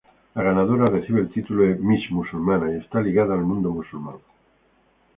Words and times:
La 0.33 0.41
ganadora 0.41 0.87
recibe 0.87 1.21
el 1.21 1.29
título 1.31 1.61
de 1.63 1.75
Miss 1.75 2.09
Musulmana, 2.09 2.71
y 2.73 2.79
está 2.79 2.99
ligada 3.01 3.35
al 3.35 3.41
mundo 3.43 3.69
musulmán. 3.69 4.15